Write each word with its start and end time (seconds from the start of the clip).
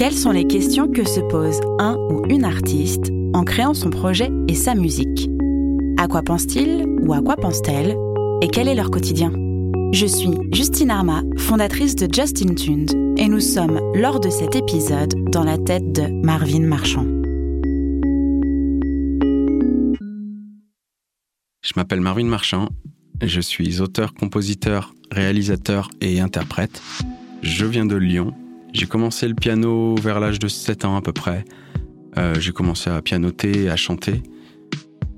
Quelles 0.00 0.16
sont 0.16 0.30
les 0.30 0.46
questions 0.46 0.90
que 0.90 1.06
se 1.06 1.20
pose 1.20 1.60
un 1.78 1.94
ou 2.10 2.24
une 2.30 2.46
artiste 2.46 3.12
en 3.34 3.44
créant 3.44 3.74
son 3.74 3.90
projet 3.90 4.30
et 4.48 4.54
sa 4.54 4.74
musique? 4.74 5.28
À 5.98 6.08
quoi 6.08 6.22
pense-t-il 6.22 6.86
ou 7.02 7.12
à 7.12 7.20
quoi 7.20 7.36
pense-t-elle? 7.36 7.98
Et 8.40 8.48
quel 8.48 8.66
est 8.66 8.74
leur 8.74 8.90
quotidien? 8.90 9.30
Je 9.92 10.06
suis 10.06 10.30
Justine 10.54 10.90
Arma, 10.90 11.22
fondatrice 11.36 11.96
de 11.96 12.08
Justin 12.10 12.54
Tuned, 12.54 12.90
et 13.18 13.28
nous 13.28 13.40
sommes, 13.40 13.78
lors 13.94 14.20
de 14.20 14.30
cet 14.30 14.56
épisode, 14.56 15.12
dans 15.32 15.44
la 15.44 15.58
tête 15.58 15.92
de 15.92 16.08
Marvin 16.24 16.66
Marchand. 16.66 17.04
Je 21.60 21.72
m'appelle 21.76 22.00
Marvin 22.00 22.24
Marchand, 22.24 22.70
je 23.20 23.42
suis 23.42 23.82
auteur, 23.82 24.14
compositeur, 24.14 24.94
réalisateur 25.10 25.90
et 26.00 26.20
interprète. 26.20 26.80
Je 27.42 27.66
viens 27.66 27.84
de 27.84 27.96
Lyon 27.96 28.32
j'ai 28.72 28.86
commencé 28.86 29.26
le 29.26 29.34
piano 29.34 29.94
vers 29.96 30.20
l'âge 30.20 30.38
de 30.38 30.48
7 30.48 30.84
ans 30.84 30.96
à 30.96 31.02
peu 31.02 31.12
près. 31.12 31.44
Euh, 32.18 32.34
j'ai 32.38 32.52
commencé 32.52 32.90
à 32.90 33.00
pianoter, 33.02 33.68
à 33.68 33.76
chanter. 33.76 34.22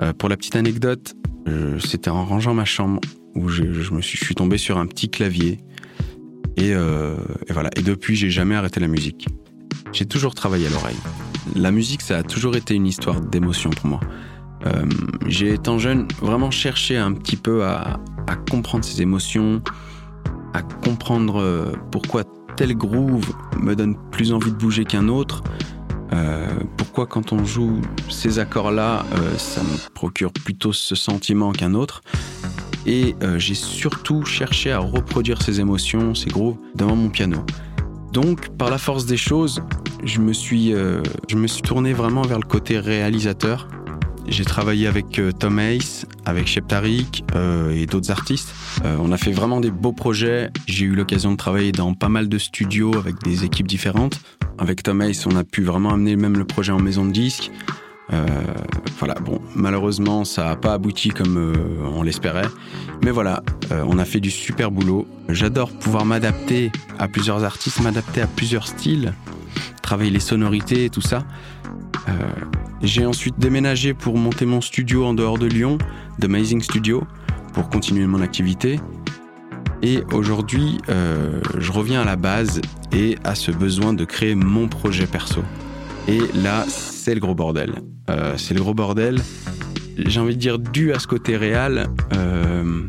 Euh, 0.00 0.12
pour 0.12 0.28
la 0.28 0.36
petite 0.36 0.56
anecdote, 0.56 1.14
euh, 1.48 1.78
c'était 1.78 2.10
en 2.10 2.24
rangeant 2.24 2.54
ma 2.54 2.64
chambre 2.64 3.00
où 3.34 3.48
je, 3.48 3.64
me 3.92 4.00
suis, 4.00 4.18
suis, 4.18 4.34
tombé 4.34 4.58
sur 4.58 4.78
un 4.78 4.86
petit 4.86 5.10
clavier. 5.10 5.58
Et, 6.56 6.68
et 6.68 7.52
voilà. 7.52 7.70
Et 7.76 7.82
depuis, 7.82 8.14
j'ai 8.14 8.30
jamais 8.30 8.54
arrêté 8.54 8.78
la 8.78 8.86
musique. 8.86 9.26
J'ai 9.92 10.06
toujours 10.06 10.36
travaillé 10.36 10.68
à 10.68 10.70
l'oreille. 10.70 10.96
La 11.56 11.72
musique, 11.72 12.00
ça 12.00 12.18
a 12.18 12.22
toujours 12.22 12.54
été 12.54 12.74
une 12.74 12.86
histoire 12.86 13.20
d'émotion 13.20 13.70
pour 13.70 13.86
moi. 13.86 14.00
j'ai, 15.26 15.54
étant 15.54 15.78
jeune, 15.78 16.06
vraiment 16.22 16.52
cherché 16.52 16.96
un 16.96 17.12
petit 17.12 17.36
peu 17.36 17.64
à, 17.64 17.98
à 18.28 18.36
comprendre 18.36 18.84
ces 18.84 19.02
émotions, 19.02 19.62
à 20.52 20.62
comprendre 20.62 21.72
pourquoi 21.90 22.22
tel 22.56 22.76
groove 22.76 23.32
me 23.60 23.74
donne 23.74 23.96
plus 24.10 24.32
envie 24.32 24.50
de 24.50 24.56
bouger 24.56 24.84
qu'un 24.84 25.08
autre 25.08 25.42
euh, 26.12 26.46
Pourquoi 26.76 27.06
quand 27.06 27.32
on 27.32 27.44
joue 27.44 27.80
ces 28.08 28.38
accords-là, 28.38 29.04
euh, 29.14 29.36
ça 29.38 29.62
me 29.62 29.90
procure 29.94 30.32
plutôt 30.32 30.72
ce 30.72 30.94
sentiment 30.94 31.52
qu'un 31.52 31.74
autre? 31.74 32.02
Et 32.86 33.16
euh, 33.22 33.38
j'ai 33.38 33.54
surtout 33.54 34.24
cherché 34.24 34.70
à 34.70 34.78
reproduire 34.78 35.42
ces 35.42 35.60
émotions, 35.60 36.14
ces 36.14 36.30
grooves, 36.30 36.56
devant 36.74 36.96
mon 36.96 37.08
piano. 37.08 37.44
Donc, 38.12 38.50
par 38.56 38.70
la 38.70 38.78
force 38.78 39.06
des 39.06 39.16
choses, 39.16 39.62
je 40.04 40.20
me 40.20 40.32
suis, 40.32 40.72
je 40.72 41.36
me 41.36 41.48
suis 41.48 41.62
tourné 41.62 41.92
vraiment 41.92 42.22
vers 42.22 42.38
le 42.38 42.46
côté 42.46 42.78
réalisateur 42.78 43.66
j'ai 44.26 44.44
travaillé 44.44 44.86
avec 44.86 45.18
euh, 45.18 45.32
Tom 45.32 45.58
Ace, 45.58 46.06
avec 46.24 46.46
Shep 46.46 46.66
Tariq 46.66 47.24
euh, 47.34 47.70
et 47.70 47.86
d'autres 47.86 48.10
artistes. 48.10 48.54
Euh, 48.84 48.96
on 49.00 49.12
a 49.12 49.16
fait 49.16 49.32
vraiment 49.32 49.60
des 49.60 49.70
beaux 49.70 49.92
projets. 49.92 50.50
J'ai 50.66 50.86
eu 50.86 50.94
l'occasion 50.94 51.32
de 51.32 51.36
travailler 51.36 51.72
dans 51.72 51.94
pas 51.94 52.08
mal 52.08 52.28
de 52.28 52.38
studios 52.38 52.96
avec 52.96 53.22
des 53.22 53.44
équipes 53.44 53.66
différentes. 53.66 54.20
Avec 54.58 54.82
Tom 54.82 55.02
Ace, 55.02 55.26
on 55.26 55.36
a 55.36 55.44
pu 55.44 55.62
vraiment 55.62 55.90
amener 55.90 56.16
même 56.16 56.36
le 56.36 56.44
projet 56.44 56.72
en 56.72 56.80
maison 56.80 57.04
de 57.04 57.12
disque. 57.12 57.50
voilà, 58.98 59.14
bon, 59.14 59.40
malheureusement, 59.56 60.24
ça 60.24 60.44
n'a 60.44 60.56
pas 60.56 60.74
abouti 60.74 61.08
comme 61.08 61.54
on 61.96 62.02
l'espérait. 62.02 62.48
Mais 63.02 63.10
voilà, 63.10 63.42
on 63.72 63.98
a 63.98 64.04
fait 64.04 64.20
du 64.20 64.30
super 64.30 64.70
boulot. 64.70 65.08
J'adore 65.28 65.72
pouvoir 65.72 66.04
m'adapter 66.04 66.70
à 67.00 67.08
plusieurs 67.08 67.42
artistes, 67.42 67.80
m'adapter 67.80 68.20
à 68.20 68.28
plusieurs 68.28 68.68
styles, 68.68 69.12
travailler 69.82 70.12
les 70.12 70.20
sonorités 70.20 70.84
et 70.84 70.90
tout 70.90 71.00
ça. 71.00 71.24
J'ai 72.82 73.06
ensuite 73.06 73.38
déménagé 73.38 73.94
pour 73.94 74.18
monter 74.18 74.46
mon 74.46 74.60
studio 74.60 75.04
en 75.04 75.14
dehors 75.14 75.38
de 75.38 75.46
Lyon, 75.46 75.78
d'Amazing 76.18 76.60
Studio, 76.60 77.04
pour 77.52 77.68
continuer 77.70 78.06
mon 78.06 78.20
activité. 78.20 78.80
Et 79.82 80.02
aujourd'hui, 80.12 80.78
euh, 80.88 81.40
je 81.58 81.72
reviens 81.72 82.02
à 82.02 82.04
la 82.04 82.16
base 82.16 82.60
et 82.92 83.16
à 83.24 83.34
ce 83.34 83.50
besoin 83.50 83.92
de 83.92 84.04
créer 84.04 84.34
mon 84.34 84.68
projet 84.68 85.06
perso. 85.06 85.42
Et 86.08 86.20
là, 86.34 86.64
c'est 86.68 87.14
le 87.14 87.20
gros 87.20 87.34
bordel. 87.34 87.74
Euh, 88.10 88.34
c'est 88.36 88.54
le 88.54 88.60
gros 88.60 88.74
bordel. 88.74 89.20
J'ai 89.96 90.20
envie 90.20 90.34
de 90.34 90.40
dire 90.40 90.58
dû 90.58 90.92
à 90.92 90.98
ce 90.98 91.06
côté 91.06 91.36
réel. 91.36 91.86
Euh, 92.14 92.82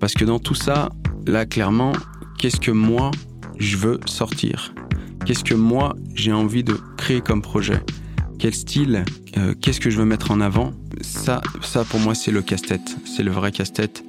parce 0.00 0.14
que 0.14 0.24
dans 0.24 0.38
tout 0.38 0.54
ça, 0.54 0.90
là, 1.26 1.46
clairement, 1.46 1.92
qu'est-ce 2.38 2.60
que 2.60 2.70
moi, 2.70 3.10
je 3.58 3.76
veux 3.76 4.00
sortir? 4.06 4.74
Qu'est-ce 5.24 5.44
que 5.44 5.54
moi, 5.54 5.94
j'ai 6.14 6.32
envie 6.32 6.64
de 6.64 6.76
créer 6.96 7.20
comme 7.20 7.42
projet? 7.42 7.80
Quel 8.38 8.54
style, 8.54 9.04
euh, 9.36 9.54
qu'est-ce 9.60 9.80
que 9.80 9.90
je 9.90 9.98
veux 9.98 10.04
mettre 10.04 10.30
en 10.30 10.40
avant. 10.40 10.72
Ça, 11.00 11.40
ça 11.62 11.84
pour 11.84 12.00
moi, 12.00 12.14
c'est 12.14 12.30
le 12.30 12.42
casse-tête. 12.42 12.96
C'est 13.04 13.22
le 13.22 13.30
vrai 13.30 13.52
casse-tête. 13.52 14.04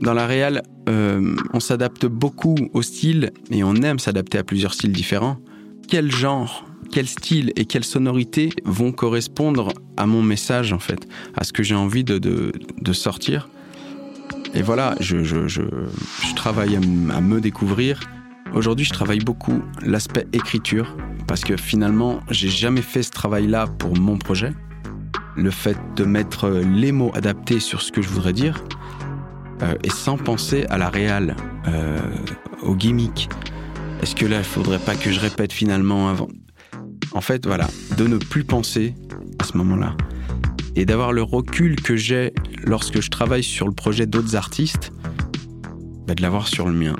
Dans 0.00 0.12
la 0.12 0.26
réal, 0.26 0.62
euh, 0.88 1.34
on 1.52 1.60
s'adapte 1.60 2.06
beaucoup 2.06 2.56
au 2.74 2.82
style 2.82 3.32
et 3.50 3.64
on 3.64 3.74
aime 3.76 3.98
s'adapter 3.98 4.38
à 4.38 4.44
plusieurs 4.44 4.74
styles 4.74 4.92
différents. 4.92 5.38
Quel 5.88 6.10
genre, 6.10 6.66
quel 6.92 7.06
style 7.06 7.52
et 7.56 7.64
quelle 7.64 7.84
sonorité 7.84 8.50
vont 8.64 8.92
correspondre 8.92 9.72
à 9.96 10.06
mon 10.06 10.22
message, 10.22 10.72
en 10.72 10.78
fait, 10.78 11.08
à 11.34 11.44
ce 11.44 11.52
que 11.52 11.62
j'ai 11.62 11.74
envie 11.74 12.04
de, 12.04 12.18
de, 12.18 12.92
sortir? 12.92 13.48
Et 14.54 14.62
voilà, 14.62 14.96
je, 15.00 15.24
je, 15.24 15.48
je, 15.48 15.62
travaille 16.34 16.76
à 16.76 17.20
me 17.20 17.40
découvrir. 17.40 18.00
Aujourd'hui, 18.56 18.86
je 18.86 18.92
travaille 18.94 19.18
beaucoup 19.18 19.62
l'aspect 19.82 20.26
écriture 20.32 20.96
parce 21.28 21.44
que 21.44 21.58
finalement, 21.58 22.20
j'ai 22.30 22.48
jamais 22.48 22.80
fait 22.80 23.02
ce 23.02 23.10
travail-là 23.10 23.66
pour 23.66 23.98
mon 23.98 24.16
projet. 24.16 24.50
Le 25.36 25.50
fait 25.50 25.76
de 25.94 26.04
mettre 26.04 26.48
les 26.48 26.90
mots 26.90 27.12
adaptés 27.14 27.60
sur 27.60 27.82
ce 27.82 27.92
que 27.92 28.00
je 28.00 28.08
voudrais 28.08 28.32
dire, 28.32 28.64
euh, 29.60 29.74
et 29.84 29.90
sans 29.90 30.16
penser 30.16 30.64
à 30.70 30.78
la 30.78 30.88
réale, 30.88 31.36
euh, 31.68 31.98
au 32.62 32.74
gimmick. 32.74 33.28
Est-ce 34.00 34.16
que 34.16 34.24
là, 34.24 34.38
il 34.38 34.44
faudrait 34.44 34.78
pas 34.78 34.94
que 34.94 35.12
je 35.12 35.20
répète 35.20 35.52
finalement 35.52 36.08
avant? 36.08 36.28
En 37.12 37.20
fait, 37.20 37.44
voilà, 37.44 37.68
de 37.98 38.06
ne 38.06 38.16
plus 38.16 38.44
penser 38.44 38.94
à 39.38 39.44
ce 39.44 39.54
moment-là. 39.58 39.94
Et 40.76 40.86
d'avoir 40.86 41.12
le 41.12 41.22
recul 41.22 41.76
que 41.76 41.94
j'ai 41.94 42.32
lorsque 42.64 43.02
je 43.02 43.10
travaille 43.10 43.44
sur 43.44 43.66
le 43.66 43.74
projet 43.74 44.06
d'autres 44.06 44.34
artistes, 44.34 44.94
bah, 46.06 46.14
de 46.14 46.22
l'avoir 46.22 46.48
sur 46.48 46.66
le 46.66 46.72
mien. 46.72 46.96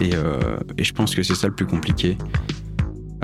Et, 0.00 0.10
euh, 0.14 0.58
et 0.76 0.84
je 0.84 0.92
pense 0.92 1.14
que 1.14 1.22
c'est 1.22 1.34
ça 1.34 1.48
le 1.48 1.54
plus 1.54 1.66
compliqué. 1.66 2.16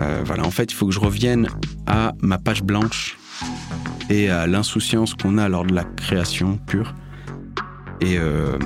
Euh, 0.00 0.22
voilà, 0.24 0.44
en 0.44 0.50
fait, 0.50 0.72
il 0.72 0.74
faut 0.74 0.86
que 0.86 0.92
je 0.92 1.00
revienne 1.00 1.48
à 1.86 2.12
ma 2.22 2.38
page 2.38 2.62
blanche 2.62 3.18
et 4.10 4.30
à 4.30 4.46
l'insouciance 4.46 5.14
qu'on 5.14 5.38
a 5.38 5.48
lors 5.48 5.64
de 5.64 5.74
la 5.74 5.84
création 5.84 6.58
pure. 6.66 6.94
Et, 8.00 8.18
euh, 8.18 8.58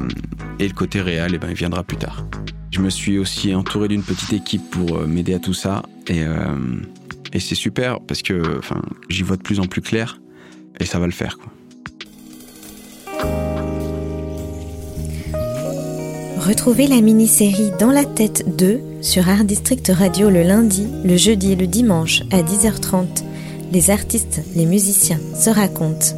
le 0.58 0.72
côté 0.72 1.00
réel, 1.00 1.32
eh 1.34 1.38
ben, 1.38 1.48
il 1.50 1.56
viendra 1.56 1.82
plus 1.82 1.96
tard. 1.96 2.24
Je 2.70 2.80
me 2.80 2.90
suis 2.90 3.18
aussi 3.18 3.54
entouré 3.54 3.88
d'une 3.88 4.02
petite 4.02 4.32
équipe 4.32 4.70
pour 4.70 5.06
m'aider 5.06 5.34
à 5.34 5.38
tout 5.38 5.54
ça. 5.54 5.82
Et, 6.08 6.22
et 7.32 7.40
c'est 7.40 7.54
super 7.54 8.00
parce 8.00 8.22
que 8.22 8.60
j'y 9.08 9.22
vois 9.22 9.36
de 9.36 9.42
plus 9.42 9.60
en 9.60 9.66
plus 9.66 9.80
clair 9.80 10.20
et 10.78 10.84
ça 10.84 10.98
va 10.98 11.06
le 11.06 11.12
faire. 11.12 11.38
Retrouvez 16.46 16.86
la 16.86 17.00
mini-série 17.00 17.72
Dans 17.80 17.90
la 17.90 18.04
tête 18.04 18.44
2 18.56 18.80
sur 19.02 19.28
Art 19.28 19.42
District 19.42 19.90
Radio 19.92 20.30
le 20.30 20.44
lundi, 20.44 20.86
le 21.04 21.16
jeudi 21.16 21.50
et 21.50 21.56
le 21.56 21.66
dimanche 21.66 22.22
à 22.30 22.40
10h30. 22.40 23.24
Les 23.72 23.90
artistes, 23.90 24.42
les 24.54 24.64
musiciens 24.64 25.18
se 25.34 25.50
racontent. 25.50 26.14